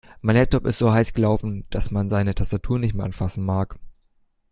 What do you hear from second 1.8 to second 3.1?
man seine Tastatur nicht mehr